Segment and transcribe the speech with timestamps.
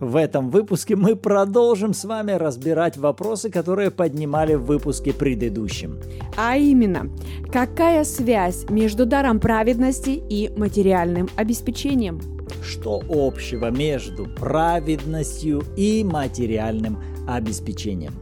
[0.00, 6.00] В этом выпуске мы продолжим с вами разбирать вопросы, которые поднимали в выпуске предыдущем.
[6.36, 7.10] А именно,
[7.52, 12.20] какая связь между даром праведности и материальным обеспечением?
[12.62, 18.14] Что общего между праведностью и материальным обеспечением?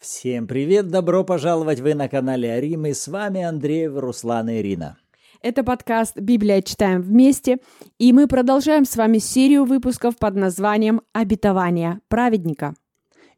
[0.00, 4.98] Всем привет, добро пожаловать вы на канале Арим, и с вами Андрей, Руслан и Ирина.
[5.42, 7.58] Это подкаст «Библия читаем вместе»,
[7.98, 12.76] и мы продолжаем с вами серию выпусков под названием «Обетование праведника».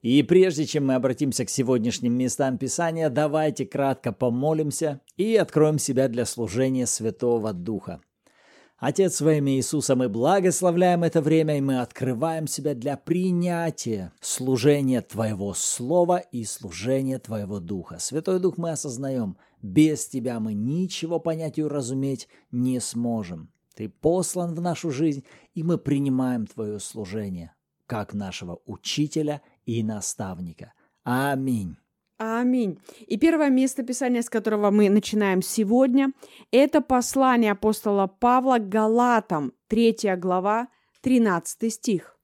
[0.03, 6.09] И прежде чем мы обратимся к сегодняшним местам Писания, давайте кратко помолимся и откроем себя
[6.09, 8.03] для служения Святого Духа.
[8.77, 15.01] Отец, во имя Иисуса мы благословляем это время, и мы открываем себя для принятия служения
[15.01, 17.99] Твоего Слова и служения Твоего Духа.
[17.99, 23.51] Святой Дух мы осознаем, без Тебя мы ничего понять и уразуметь не сможем.
[23.75, 25.25] Ты послан в нашу жизнь,
[25.55, 27.55] и мы принимаем Твое служение,
[27.87, 30.75] как нашего учителя и наставника.
[31.03, 31.77] Аминь.
[32.19, 32.79] Аминь.
[33.07, 36.13] И первое место Писания, с которого мы начинаем сегодня,
[36.51, 40.69] это послание апостола Павла Галатам, 3 глава,
[41.01, 42.19] 13 стих.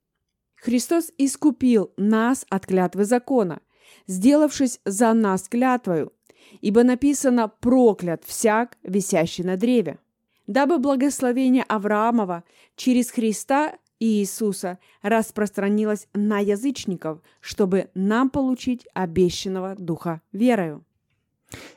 [0.56, 3.60] Христос искупил нас от клятвы закона,
[4.06, 6.12] сделавшись за нас клятвою,
[6.60, 9.98] ибо написано «проклят всяк, висящий на древе».
[10.46, 12.44] Дабы благословение Авраамова
[12.76, 20.84] через Христа Иисуса распространилась на язычников, чтобы нам получить обещанного Духа верою.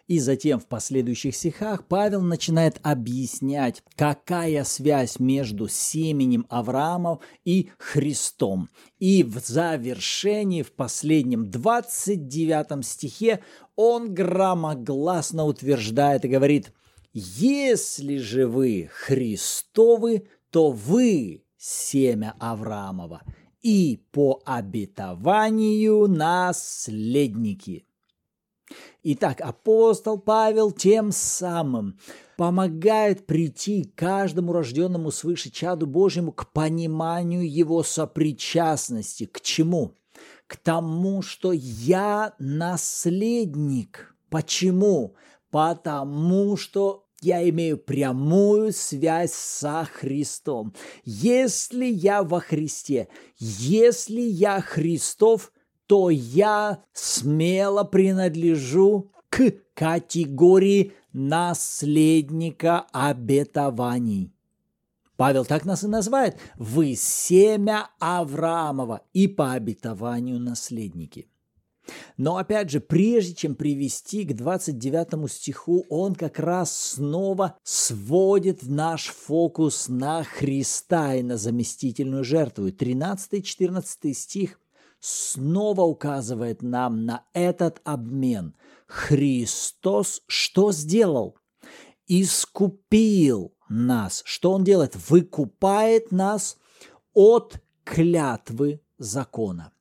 [0.07, 8.69] И затем в последующих стихах Павел начинает объяснять, какая связь между семенем Авраамов и Христом.
[8.99, 13.39] И в завершении, в последнем 29 стихе,
[13.75, 16.71] он громогласно утверждает и говорит,
[17.13, 23.23] «Если же вы Христовы, то вы семя Авраамова,
[23.61, 27.87] и по обетованию наследники.
[29.03, 31.97] Итак, апостол Павел тем самым
[32.37, 39.25] помогает прийти каждому рожденному свыше чаду Божьему к пониманию его сопричастности.
[39.25, 39.93] К чему?
[40.47, 44.15] К тому, что я наследник.
[44.29, 45.15] Почему?
[45.51, 50.73] Потому что я имею прямую связь со Христом.
[51.05, 53.07] Если я во Христе,
[53.37, 55.51] если я Христов,
[55.93, 64.33] то я смело принадлежу к категории наследника обетований.
[65.17, 66.39] Павел так нас и называет.
[66.57, 71.27] Вы семя Авраамова и по обетованию наследники.
[72.17, 79.09] Но опять же, прежде чем привести к 29 стиху, он как раз снова сводит наш
[79.09, 82.69] фокус на Христа и на заместительную жертву.
[82.69, 84.59] 13-14 стих
[85.03, 88.55] снова указывает нам на этот обмен.
[88.87, 91.37] Христос что сделал?
[92.07, 94.21] Искупил нас.
[94.25, 94.95] Что он делает?
[95.09, 96.57] Выкупает нас
[97.13, 99.73] от клятвы закона.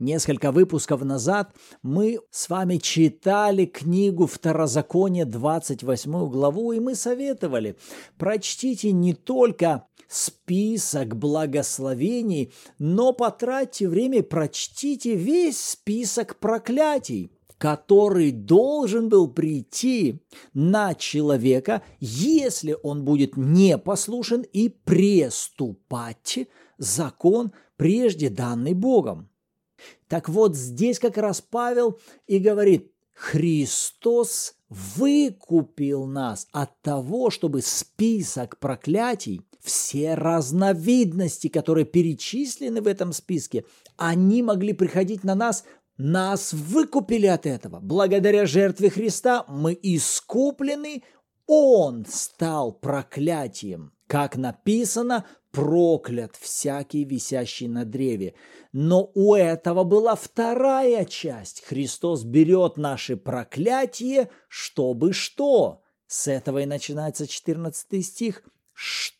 [0.00, 7.76] Несколько выпусков назад мы с вами читали книгу Второзаконие, 28 главу, и мы советовали,
[8.18, 19.28] прочтите не только список благословений, но потратьте время, прочтите весь список проклятий который должен был
[19.28, 20.20] прийти
[20.52, 26.40] на человека, если он будет непослушен и преступать
[26.78, 29.28] закон, прежде данный Богом.
[30.08, 38.58] Так вот, здесь как раз Павел и говорит, Христос выкупил нас от того, чтобы список
[38.58, 43.64] проклятий, все разновидности, которые перечислены в этом списке,
[43.96, 45.64] они могли приходить на нас
[45.98, 47.80] нас выкупили от этого.
[47.80, 51.02] Благодаря жертве Христа мы искуплены,
[51.46, 53.92] Он стал проклятием.
[54.06, 58.34] Как написано, проклят всякий висящий на древе.
[58.72, 61.64] Но у этого была вторая часть.
[61.64, 65.82] Христос берет наши проклятия, чтобы что?
[66.06, 68.42] С этого и начинается 14 стих.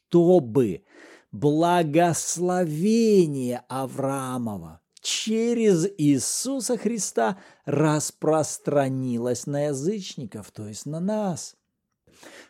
[0.09, 0.85] Чтобы
[1.33, 11.57] благословение Авраамова через Иисуса Христа распространилось на язычников, то есть на нас.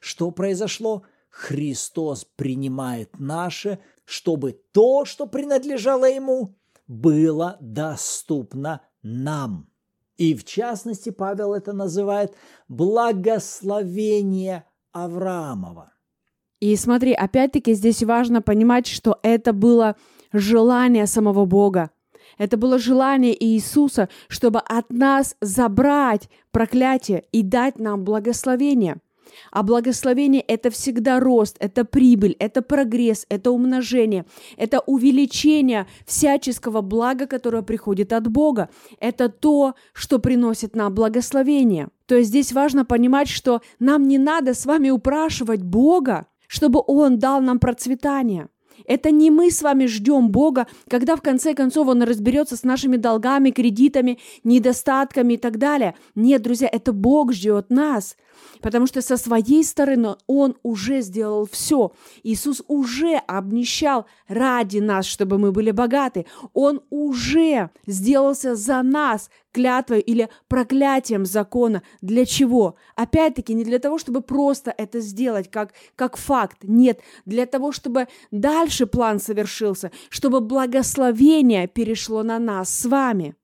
[0.00, 1.04] Что произошло?
[1.30, 9.68] Христос принимает наше, чтобы то, что принадлежало Ему, было доступно нам.
[10.16, 12.36] И в частности Павел это называет
[12.68, 15.95] благословение Авраамова.
[16.60, 19.96] И смотри, опять-таки здесь важно понимать, что это было
[20.32, 21.90] желание самого Бога.
[22.38, 28.96] Это было желание Иисуса, чтобы от нас забрать проклятие и дать нам благословение.
[29.50, 34.24] А благословение– это всегда рост, это прибыль, это прогресс, это умножение,
[34.56, 38.70] это увеличение всяческого блага, которое приходит от Бога.
[39.00, 41.88] Это то, что приносит нам благословение.
[42.06, 47.18] То есть здесь важно понимать, что нам не надо с вами упрашивать Бога, чтобы Он
[47.18, 48.48] дал нам процветание.
[48.84, 52.96] Это не мы с вами ждем Бога, когда в конце концов Он разберется с нашими
[52.96, 55.94] долгами, кредитами, недостатками и так далее.
[56.14, 58.16] Нет, друзья, это Бог ждет нас.
[58.60, 61.92] Потому что со своей стороны Он уже сделал все.
[62.22, 66.26] Иисус уже обнищал ради нас, чтобы мы были богаты.
[66.52, 71.82] Он уже сделался за нас клятвой или проклятием закона.
[72.02, 72.76] Для чего?
[72.94, 76.58] Опять-таки, не для того, чтобы просто это сделать как, как факт.
[76.62, 83.34] Нет, для того, чтобы дальше план совершился, чтобы благословение перешло на нас с вами.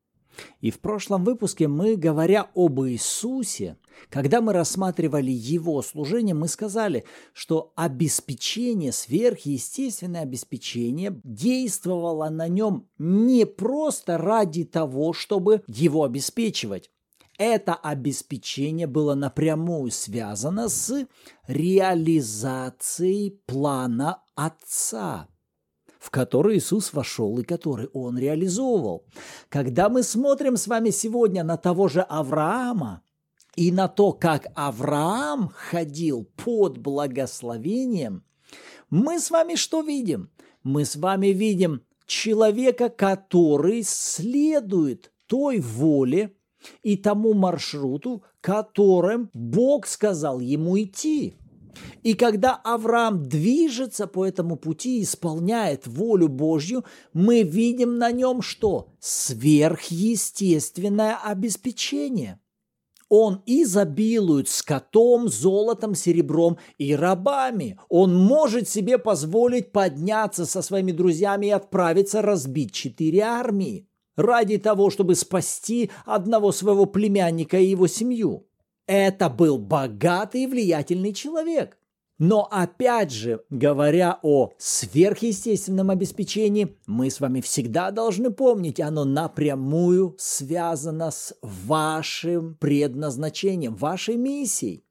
[0.61, 3.77] И в прошлом выпуске мы, говоря об Иисусе,
[4.11, 13.47] когда мы рассматривали его служение, мы сказали, что обеспечение, сверхъестественное обеспечение действовало на нем не
[13.47, 16.91] просто ради того, чтобы его обеспечивать.
[17.39, 21.07] Это обеспечение было напрямую связано с
[21.47, 25.29] реализацией плана Отца–
[26.03, 29.07] в который Иисус вошел и который Он реализовывал.
[29.49, 33.03] Когда мы смотрим с вами сегодня на того же Авраама
[33.57, 38.25] и на то, как Авраам ходил под благословением,
[38.91, 40.31] мы с вами что видим?
[40.63, 46.35] Мы с вами видим человека, который следует той воле
[46.83, 51.35] и тому маршруту, которым Бог сказал ему идти.
[52.03, 56.85] И когда Авраам движется по этому пути, исполняет волю Божью,
[57.15, 58.89] мы видим на нем что?
[59.01, 62.39] Сверхъестественное обеспечение.
[63.15, 67.79] Он изобилует скотом, золотом, серебром и рабами.
[67.91, 73.87] Он может себе позволить подняться со своими друзьями и отправиться разбить четыре армии
[74.17, 78.47] ради того, чтобы спасти одного своего племянника и его семью.
[78.87, 81.77] Это был богатый и влиятельный человек.
[82.25, 90.15] Но опять же, говоря о сверхъестественном обеспечении, мы с вами всегда должны помнить, оно напрямую
[90.21, 94.85] связано с вашим предназначением, вашей миссией.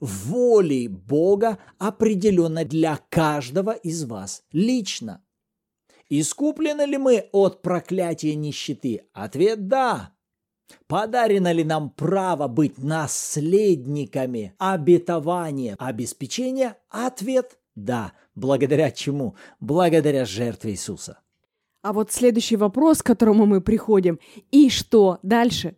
[0.00, 5.22] Волей Бога определенно для каждого из вас лично.
[6.08, 9.02] Искуплены ли мы от проклятия нищеты?
[9.12, 10.15] Ответ– да.
[10.86, 16.76] Подарено ли нам право быть наследниками обетования, обеспечения?
[16.90, 18.12] Ответ– да.
[18.34, 19.34] Благодаря чему?
[19.60, 21.18] Благодаря жертве Иисуса.
[21.82, 24.18] А вот следующий вопрос, к которому мы приходим.
[24.50, 25.76] И что дальше?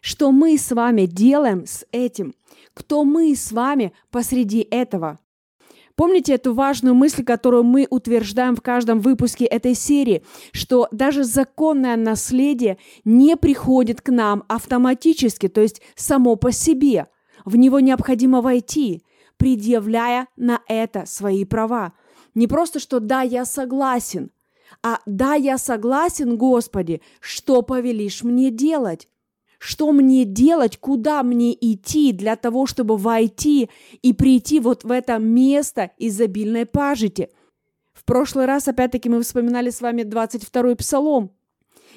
[0.00, 2.34] Что мы с вами делаем с этим?
[2.74, 5.18] Кто мы с вами посреди этого?
[5.98, 10.22] Помните эту важную мысль, которую мы утверждаем в каждом выпуске этой серии,
[10.52, 17.08] что даже законное наследие не приходит к нам автоматически, то есть само по себе.
[17.44, 19.02] В него необходимо войти,
[19.38, 21.94] предъявляя на это свои права.
[22.32, 24.30] Не просто, что «да, я согласен»,
[24.84, 29.08] а «да, я согласен, Господи, что повелишь мне делать?»
[29.58, 33.68] Что мне делать, куда мне идти для того, чтобы войти
[34.02, 37.30] и прийти вот в это место изобильной пажити?
[37.92, 41.32] В прошлый раз, опять-таки, мы вспоминали с вами 22-й псалом,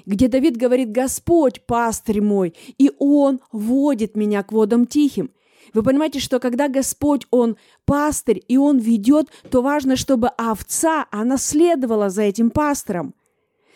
[0.07, 5.31] где Давид говорит «Господь, пастырь мой, и Он водит меня к водам тихим».
[5.73, 11.37] Вы понимаете, что когда Господь, Он пастырь, и Он ведет, то важно, чтобы овца, она
[11.37, 13.13] следовала за этим пастором.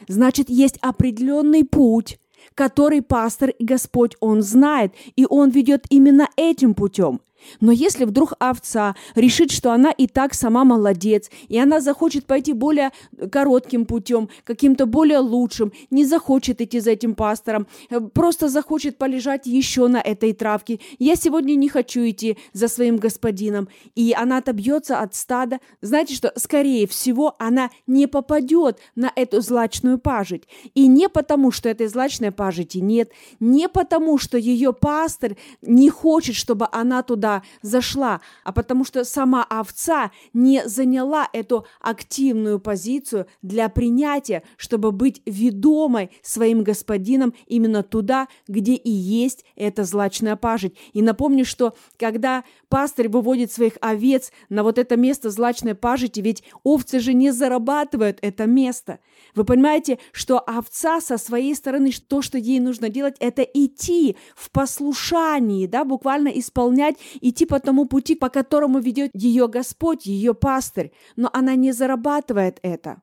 [0.08, 2.20] Значит, есть определенный путь,
[2.56, 7.22] который пастор и Господь Он знает, и Он ведет именно этим путем.
[7.62, 12.54] Но если вдруг овца решит, что она и так сама молодец, и она захочет пойти
[12.54, 12.92] более
[13.32, 19.46] коротким путем, каким-то более лучшим, не захочет идти за этим пастором, э, просто захочет полежать
[19.46, 25.00] еще на этой травке, я сегодня не хочу идти за своим господином, и она отобьется
[25.00, 30.44] от стада, знаете что, скорее всего, она не попадет на эту злачную пажить.
[30.74, 36.36] И не потому, что этой злачной пажити нет, не потому, что ее пастор не хочет,
[36.36, 43.26] чтобы она туда туда зашла, а потому что сама овца не заняла эту активную позицию
[43.42, 50.76] для принятия, чтобы быть ведомой своим господином именно туда, где и есть эта злачная пажить.
[50.94, 52.44] И напомню, что когда
[52.76, 58.18] пастырь выводит своих овец на вот это место злачной пажити, ведь овцы же не зарабатывают
[58.22, 59.00] это место.
[59.34, 64.52] Вы понимаете, что овца со своей стороны, то, что ей нужно делать, это идти в
[64.52, 70.92] послушании, да, буквально исполнять, идти по тому пути, по которому ведет ее Господь, ее пастырь.
[71.16, 73.02] Но она не зарабатывает это.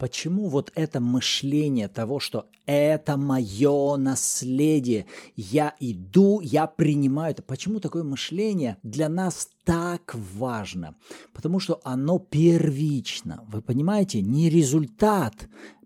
[0.00, 5.04] Почему вот это мышление того, что это мое наследие,
[5.36, 10.94] я иду, я принимаю это, почему такое мышление для нас так важно?
[11.34, 13.44] Потому что оно первично.
[13.46, 15.34] Вы понимаете, не результат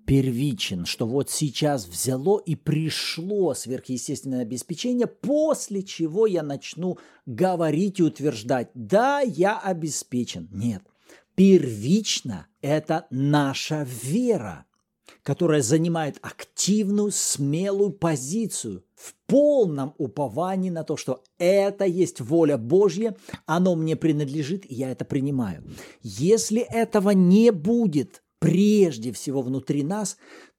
[0.06, 8.04] первичен, что вот сейчас взяло и пришло сверхъестественное обеспечение, после чего я начну говорить и
[8.04, 10.48] утверждать, да, я обеспечен.
[10.52, 10.84] Нет,
[11.34, 14.66] первично это наша вера,
[15.22, 23.16] которая занимает активную, смелую позицию в полном уповании на то, что это есть воля Божья,
[23.46, 25.64] оно мне принадлежит, и я это принимаю.
[26.02, 30.16] Если этого не будет прежде всего внутри нас,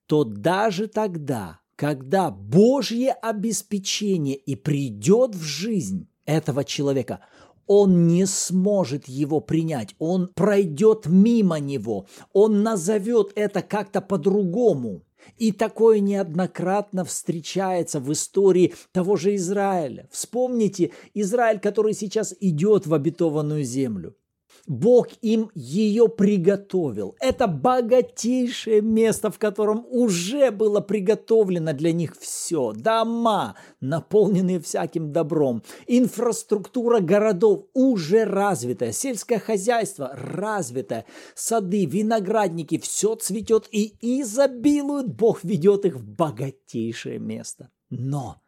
[0.08, 7.22] то даже тогда, когда Божье обеспечение и придет в жизнь этого человека–
[7.68, 15.04] он не сможет его принять, он пройдет мимо него, он назовет это как-то по-другому.
[15.38, 20.08] И такое неоднократно встречается в истории того же Израиля.
[20.12, 24.16] Вспомните Израиль, который сейчас идет в обетованную землю.
[24.68, 27.16] Бог им ее приготовил.
[27.20, 32.74] Это богатейшее место, в котором уже было приготовлено для них все.
[32.74, 35.62] Дома, наполненные всяким добром.
[35.88, 38.92] Инфраструктура городов уже развитая.
[38.92, 41.06] Сельское хозяйство развитое.
[41.36, 45.14] Сады, виноградники, все цветет и изобилует.
[45.14, 47.70] Бог ведет их в богатейшее место.
[47.90, 48.42] Но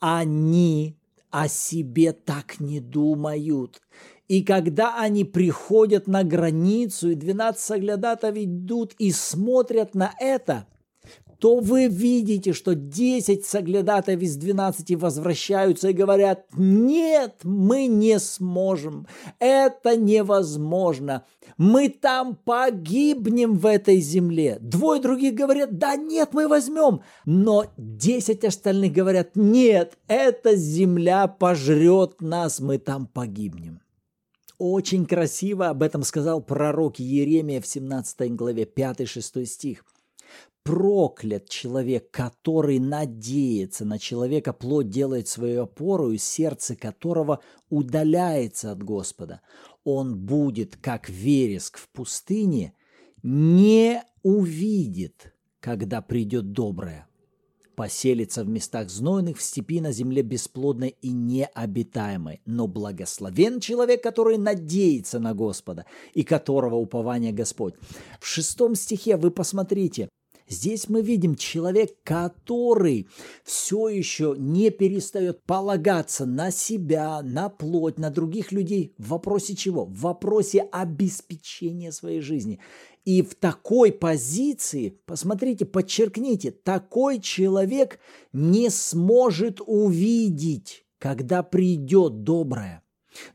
[0.00, 0.98] они
[1.30, 3.80] о себе так не думают.
[4.28, 10.66] И когда они приходят на границу, и 12 соглядатов идут и смотрят на это,
[11.38, 19.06] то вы видите, что 10 соглядатов из 12 возвращаются и говорят, нет, мы не сможем,
[19.40, 21.26] это невозможно,
[21.58, 24.56] мы там погибнем в этой земле.
[24.58, 27.02] Двое других говорят, да нет, мы возьмем.
[27.26, 33.83] Но 10 остальных говорят, нет, эта земля пожрет нас, мы там погибнем.
[34.58, 39.84] Очень красиво об этом сказал пророк Еремия в 17 главе, 5-6 стих.
[40.62, 48.82] Проклят человек, который надеется на человека, плоть делает свою опору, и сердце которого удаляется от
[48.82, 49.42] Господа.
[49.82, 52.74] Он будет, как вереск в пустыне,
[53.22, 57.06] не увидит, когда придет доброе
[57.74, 62.40] поселится в местах знойных, в степи на земле бесплодной и необитаемой.
[62.46, 67.74] Но благословен человек, который надеется на Господа и которого упование Господь.
[68.20, 70.08] В шестом стихе вы посмотрите,
[70.46, 73.08] Здесь мы видим человек, который
[73.44, 78.94] все еще не перестает полагаться на себя, на плоть, на других людей.
[78.98, 79.86] В вопросе чего?
[79.86, 82.60] В вопросе обеспечения своей жизни.
[83.04, 88.00] И в такой позиции, посмотрите, подчеркните, такой человек
[88.32, 92.82] не сможет увидеть, когда придет доброе.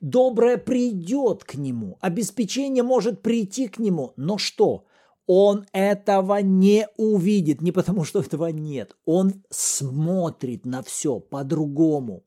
[0.01, 4.85] Доброе придет к нему, обеспечение может прийти к нему, но что?
[5.25, 8.97] Он этого не увидит, не потому что этого нет.
[9.05, 12.25] Он смотрит на все по-другому.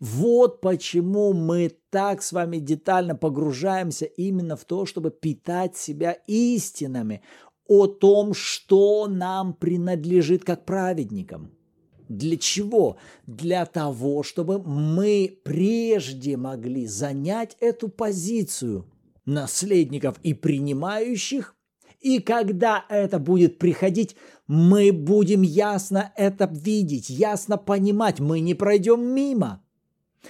[0.00, 7.22] Вот почему мы так с вами детально погружаемся именно в то, чтобы питать себя истинами
[7.66, 11.52] о том, что нам принадлежит как праведникам.
[12.08, 12.96] Для чего?
[13.26, 18.90] Для того, чтобы мы прежде могли занять эту позицию
[19.26, 21.54] наследников и принимающих,
[22.00, 24.16] и когда это будет приходить,
[24.46, 29.62] мы будем ясно это видеть, ясно понимать, мы не пройдем мимо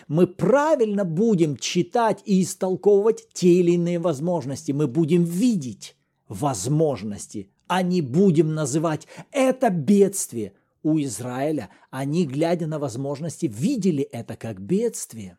[0.06, 4.72] мы правильно будем читать и истолковывать те или иные возможности.
[4.72, 5.96] Мы будем видеть
[6.28, 10.52] возможности, а не будем называть это бедствие.
[10.82, 15.36] У Израиля они, глядя на возможности, видели это как бедствие.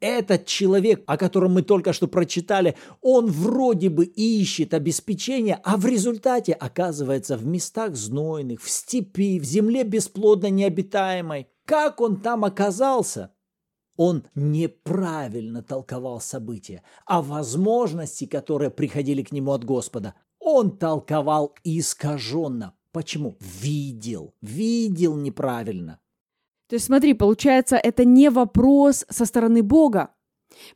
[0.00, 5.86] Этот человек, о котором мы только что прочитали, он вроде бы ищет обеспечение, а в
[5.86, 11.46] результате оказывается в местах знойных, в степи, в земле бесплодно необитаемой.
[11.64, 13.30] Как он там оказался?
[13.96, 22.74] Он неправильно толковал события, а возможности, которые приходили к нему от Господа, он толковал искаженно.
[22.92, 23.36] Почему?
[23.40, 26.00] Видел, видел неправильно.
[26.68, 30.10] То есть смотри, получается, это не вопрос со стороны Бога,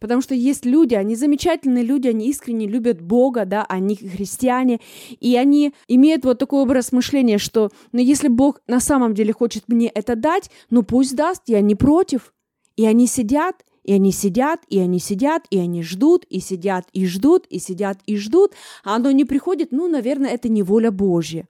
[0.01, 4.81] Потому что есть люди, они замечательные люди, они искренне любят Бога, да, они христиане,
[5.21, 9.65] и они имеют вот такой образ мышления, что, ну, если Бог на самом деле хочет
[9.69, 12.33] мне это дать, ну, пусть даст, я не против.
[12.79, 17.07] И они сидят, и они сидят, и они сидят, и они ждут, и сидят, и
[17.07, 18.53] ждут, и сидят, и ждут,
[18.85, 21.49] а оно не приходит, ну, наверное, это не воля Божья.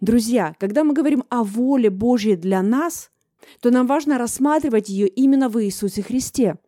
[0.00, 3.12] Друзья, когда мы говорим о воле Божьей для нас,
[3.60, 6.58] то нам важно рассматривать ее именно в Иисусе Христе.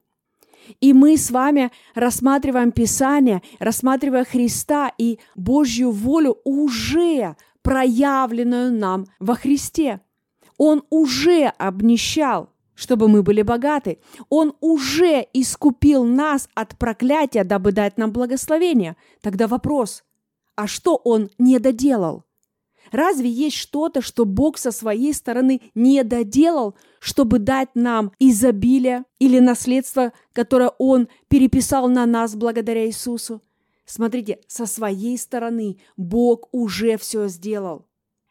[0.81, 9.35] И мы с вами рассматриваем Писание, рассматривая Христа и Божью волю уже проявленную нам во
[9.35, 10.01] Христе.
[10.59, 13.99] Он уже обнищал, чтобы мы были богаты.
[14.29, 18.97] Он уже искупил нас от проклятия, дабы дать нам благословение.
[19.21, 20.05] Тогда вопрос,
[20.55, 22.23] а что он не доделал?
[22.93, 29.41] Разве есть что-то, что Бог со своей стороны не доделал, чтобы дать нам изобилие или
[29.41, 33.43] наследство, которое Он переписал на нас благодаря Иисусу?
[33.87, 37.87] Смотрите, со своей стороны Бог уже все сделал.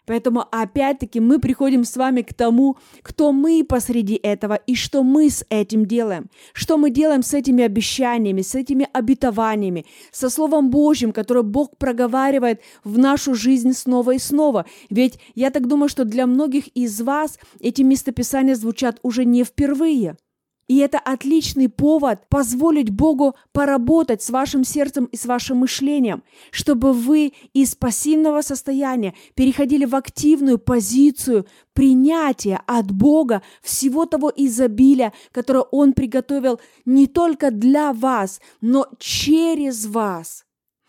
[0.05, 5.29] Поэтому опять-таки мы приходим с вами к тому, кто мы посреди этого и что мы
[5.29, 6.29] с этим делаем.
[6.53, 12.61] Что мы делаем с этими обещаниями, с этими обетованиями, со Словом Божьим, которое Бог проговаривает
[12.83, 14.65] в нашу жизнь снова и снова.
[14.89, 20.17] Ведь я так думаю, что для многих из вас эти местописания звучат уже не впервые–
[20.67, 26.93] и это отличный повод позволить Богу поработать с вашим сердцем и с вашим мышлением, чтобы
[26.93, 35.65] вы из пассивного состояния переходили в активную позицию принятия от Бога всего того изобилия, которое
[35.71, 40.45] Он приготовил не только для вас, но через вас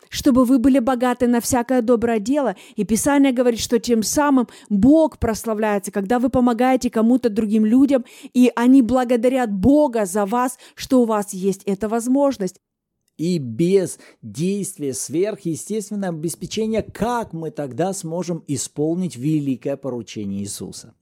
[0.09, 2.55] чтобы вы были богаты на всякое доброе дело.
[2.75, 8.51] И Писание говорит, что тем самым Бог прославляется, когда вы помогаете кому-то другим людям, и
[8.55, 12.59] они благодарят Бога за вас, что у вас есть эта возможность.
[13.17, 20.93] И без действия сверхъестественного обеспечения, как мы тогда сможем исполнить великое поручение Иисуса?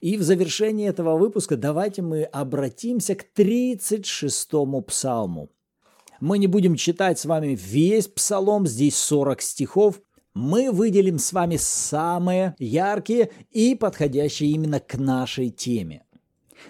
[0.00, 5.50] И в завершении этого выпуска давайте мы обратимся к 36-му псалму.
[6.20, 10.02] Мы не будем читать с вами весь псалом, здесь 40 стихов.
[10.34, 16.04] Мы выделим с вами самые яркие и подходящие именно к нашей теме.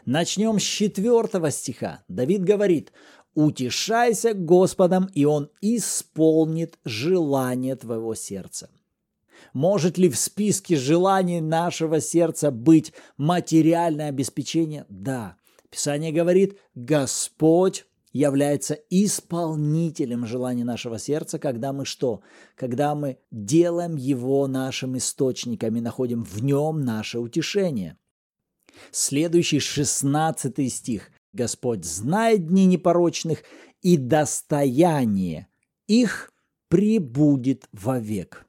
[0.07, 2.05] Начнем с четвертого стиха.
[2.07, 2.93] Давид говорит,
[3.35, 8.71] «Утешайся Господом, и Он исполнит желание твоего сердца».
[9.53, 14.87] Может ли в списке желаний нашего сердца быть материальное обеспечение?
[14.89, 15.37] Да.
[15.71, 22.23] Писание говорит, Господь является исполнителем желаний нашего сердца, когда мы что?
[22.57, 27.97] Когда мы делаем его нашим источником и находим в нем наше утешение.
[28.91, 31.11] Следующий шестнадцатый стих.
[31.33, 33.45] Господь знает дни непорочных,
[33.83, 35.49] и достояние
[35.87, 36.33] их
[36.69, 38.47] прибудет вовек.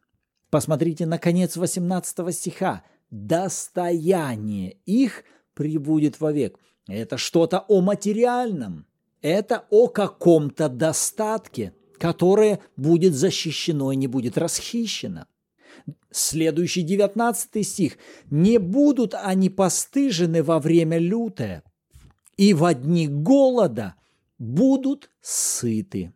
[0.50, 2.84] Посмотрите на конец 18 стиха.
[3.12, 6.60] Достояние их прибудет вовек.
[6.88, 8.86] Это что-то о материальном–
[9.22, 15.26] это о каком-то достатке, которое будет защищено и не будет расхищено.
[16.12, 17.98] Следующий 19 стих.
[18.30, 21.64] «Не будут они постыжены во время лютое,
[22.38, 23.96] и в дни голода
[24.38, 26.14] будут сыты».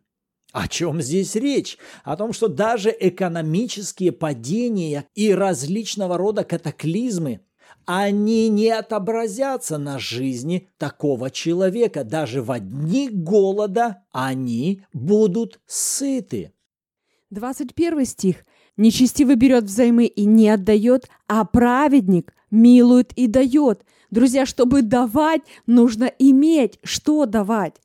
[0.52, 1.76] О чем здесь речь?
[2.02, 7.40] О том, что даже экономические падения и различного рода катаклизмы
[7.86, 12.04] они не отобразятся на жизни такого человека.
[12.04, 16.52] Даже в дни голода они будут сыты.
[17.30, 18.44] 21 стих.
[18.76, 23.84] Нечестивый берет взаймы и не отдает, а праведник милует и дает.
[24.10, 27.76] Друзья, чтобы давать, нужно иметь, что давать.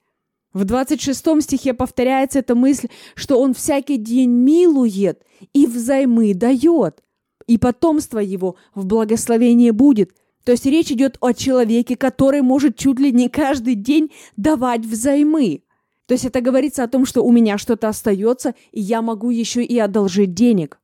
[0.52, 7.02] В 26 стихе повторяется эта мысль, что он всякий день милует и взаймы дает
[7.48, 10.12] и потомство его в благословении будет.
[10.44, 15.64] То есть речь идет о человеке, который может чуть ли не каждый день давать взаймы.
[16.08, 19.64] То есть это говорится о том, что у меня что-то остается, и я могу еще
[19.64, 20.80] и одолжить денег.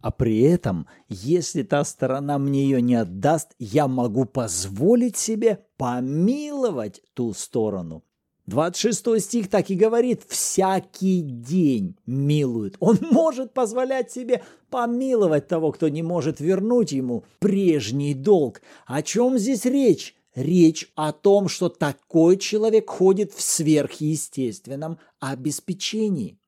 [0.00, 7.02] А при этом, если та сторона мне ее не отдаст, я могу позволить себе помиловать
[7.14, 8.02] ту сторону.
[8.46, 12.76] 26 стих так и говорит, всякий день милует.
[12.80, 18.62] Он может позволять себе помиловать того, кто не может вернуть ему прежний долг.
[18.86, 20.16] О чем здесь речь?
[20.34, 26.38] речь о том, что такой человек ходит в сверхъестественном обеспечении.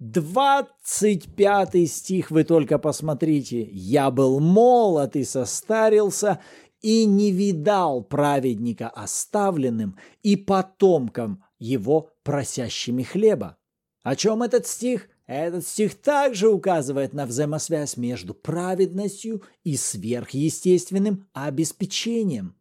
[0.00, 3.62] 25 стих вы только посмотрите.
[3.70, 6.40] «Я был молод и состарился,
[6.84, 13.56] и не видал праведника оставленным и потомкам его просящими хлеба».
[14.02, 15.08] О чем этот стих?
[15.26, 22.54] Этот стих также указывает на взаимосвязь между праведностью и сверхъестественным обеспечением.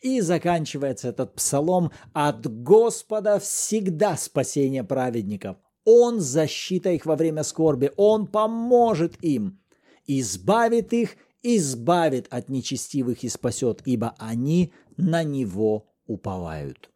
[0.00, 5.58] И заканчивается этот псалом «От Господа всегда спасение праведников».
[5.84, 9.60] Он защита их во время скорби, Он поможет им,
[10.06, 16.90] избавит их, избавит от нечестивых и спасет, ибо они на Него уповают.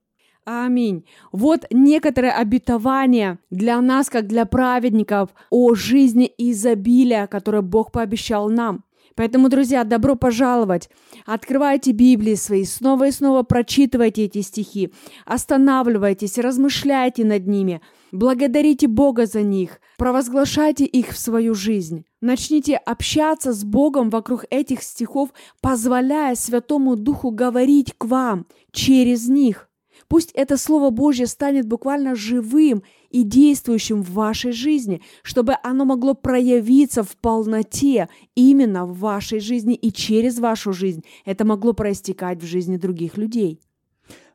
[0.44, 1.06] Аминь.
[1.32, 8.84] Вот некоторые обетования для нас, как для праведников, о жизни изобилия, которое Бог пообещал нам.
[9.16, 10.90] Поэтому, друзья, добро пожаловать.
[11.24, 14.92] Открывайте Библии свои, снова и снова прочитывайте эти стихи,
[15.24, 17.80] останавливайтесь, размышляйте над ними,
[18.12, 22.04] благодарите Бога за них, провозглашайте их в свою жизнь.
[22.20, 29.68] Начните общаться с Богом вокруг этих стихов, позволяя Святому Духу говорить к вам через них.
[30.08, 36.14] Пусть это Слово Божье станет буквально живым и действующим в вашей жизни, чтобы оно могло
[36.14, 41.04] проявиться в полноте именно в вашей жизни и через вашу жизнь.
[41.24, 43.60] Это могло проистекать в жизни других людей.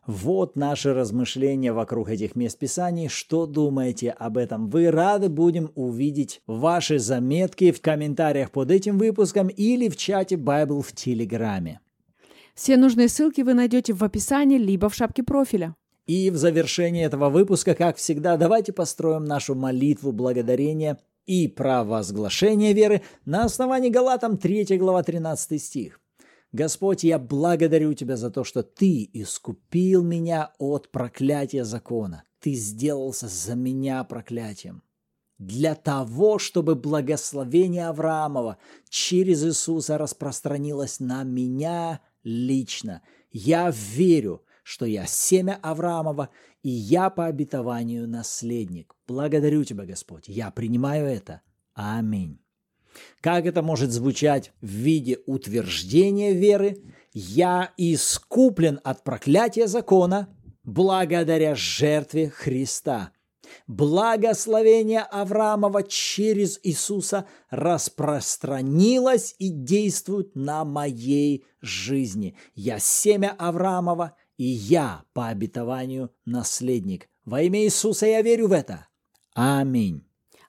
[0.10, 3.10] Вот наши размышления вокруг этих мест Писаний.
[3.10, 4.68] Что думаете об этом?
[4.68, 10.82] Вы рады будем увидеть ваши заметки в комментариях под этим выпуском или в чате Bible
[10.82, 11.80] в Телеграме.
[12.56, 15.76] Все нужные ссылки вы найдете в описании либо в шапке профиля.
[16.06, 23.04] И в завершении этого выпуска, как всегда, давайте построим нашу молитву благодарения и провозглашения веры
[23.26, 26.02] на основании Галатам 3 глава 13 стих.
[26.52, 32.24] Господь, я благодарю Тебя за то, что Ты искупил меня от проклятия закона.
[32.40, 34.82] Ты сделался за меня проклятием.
[35.38, 38.58] Для того, чтобы благословение Авраамова
[38.90, 43.02] через Иисуса распространилось на меня лично.
[43.32, 46.30] Я верю, что я семя Авраамова,
[46.62, 48.96] и я по обетованию наследник.
[49.08, 50.28] Благодарю Тебя, Господь.
[50.28, 51.42] Я принимаю это.
[51.74, 52.40] Аминь.
[53.22, 56.82] Как это может звучать в виде утверждения веры?
[57.14, 60.28] Я искуплен от проклятия закона
[60.64, 63.12] благодаря жертве Христа–
[63.68, 72.36] Благословение Авраамова через Иисуса распространилось и действует на моей жизни.
[72.56, 77.10] Я семя Авраамова, и я по обетованию наследник.
[77.26, 78.88] Во имя Иисуса я верю в это.
[79.36, 80.04] Аминь.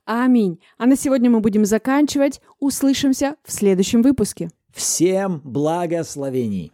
[0.05, 0.61] Аминь.
[0.79, 2.41] А на сегодня мы будем заканчивать.
[2.59, 4.51] Услышимся в следующем выпуске.
[4.73, 6.73] Всем благословений.